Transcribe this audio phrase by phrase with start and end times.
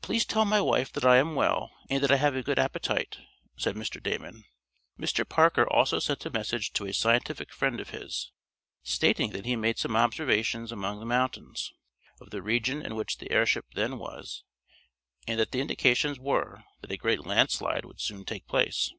[0.00, 3.18] "Please tell my wife that I am well, and that I have a good appetite,"
[3.56, 4.00] said Mr.
[4.00, 4.44] Damon.
[4.96, 5.28] Mr.
[5.28, 8.30] Parker also sent a message to a scientific friend of his,
[8.84, 11.72] stating that he made some observations among the mountains,
[12.20, 14.44] of the region in which the airship then was,
[15.26, 18.92] and that the indications were that a great landslide would soon take place.